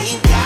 We've 0.00 0.39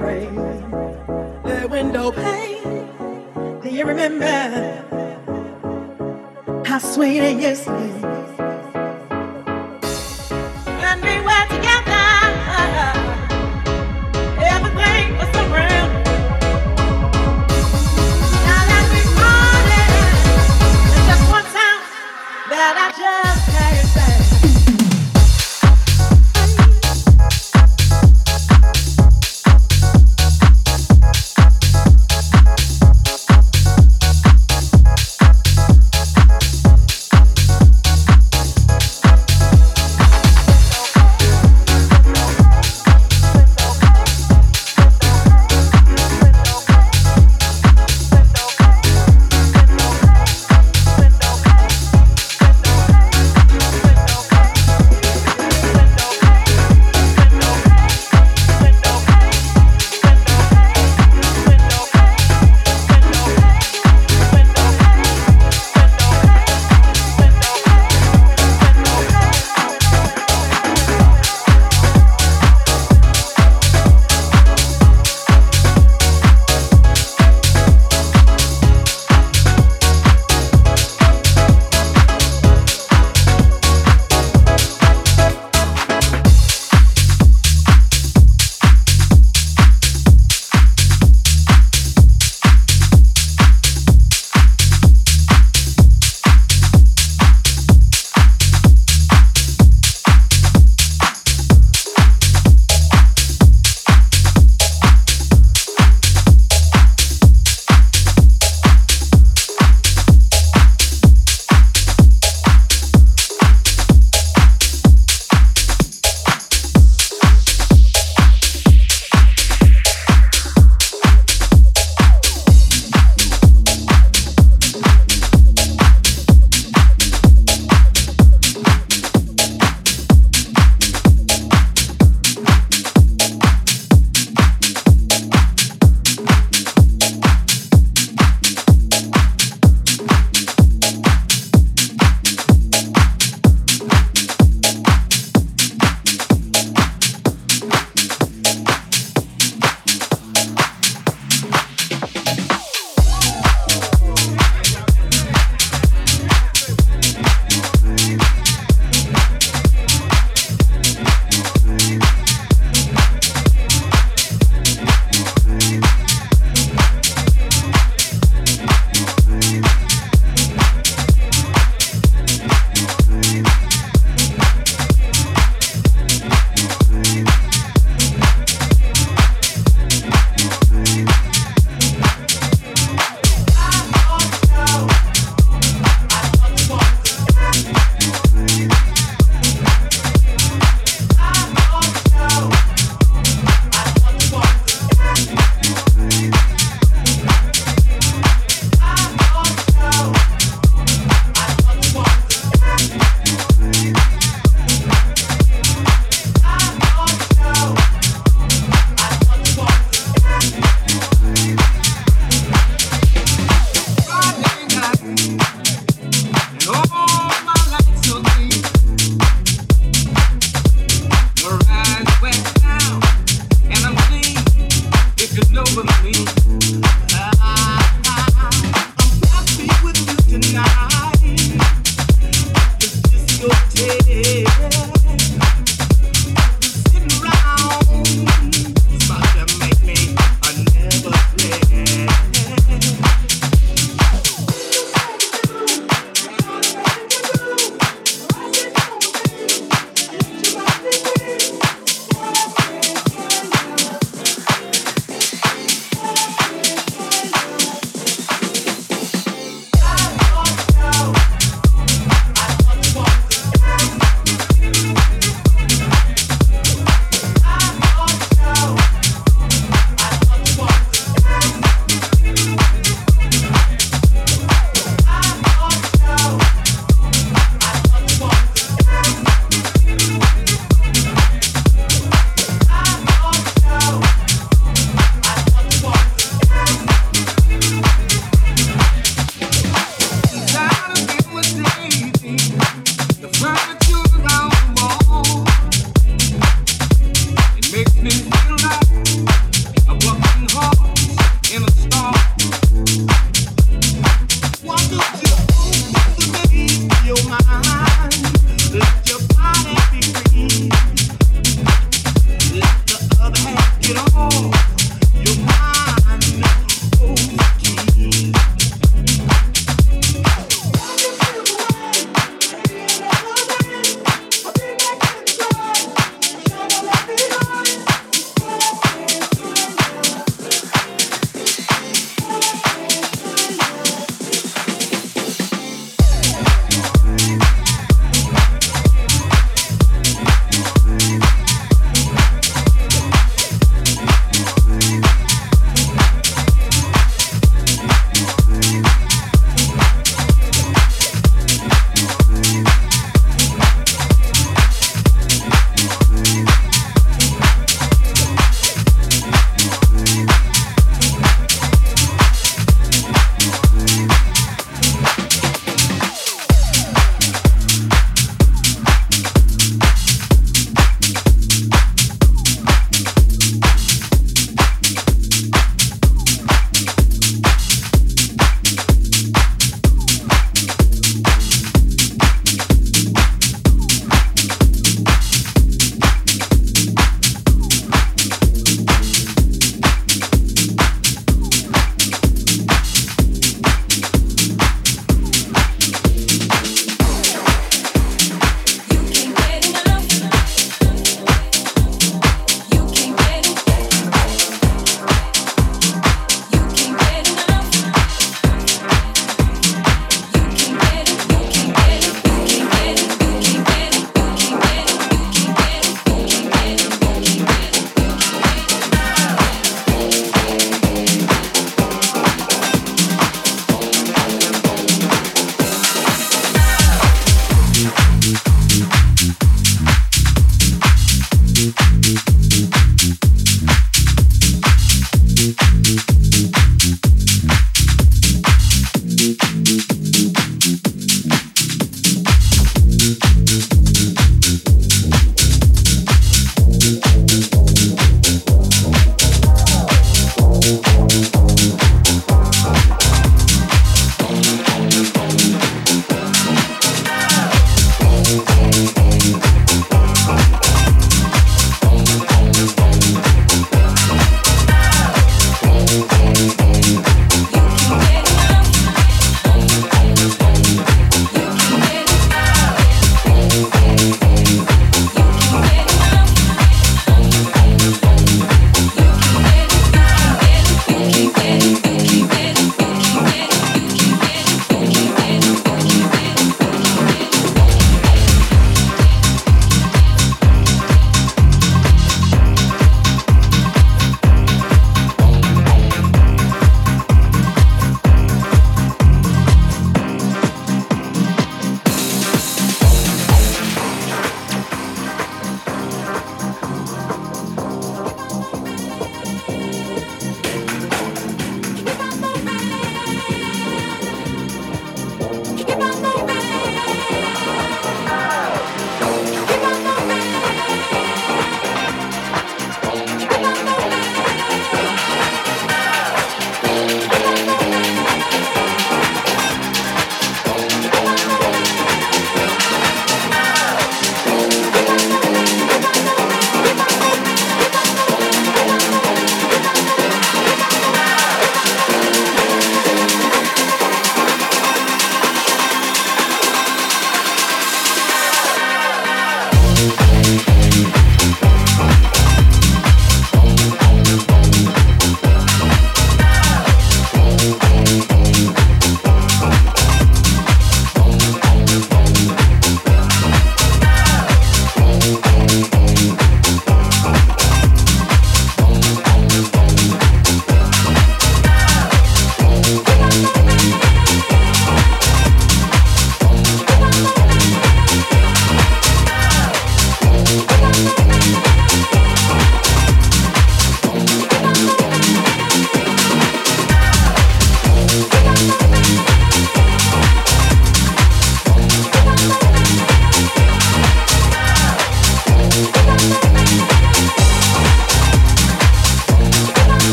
Rain. 0.00 0.41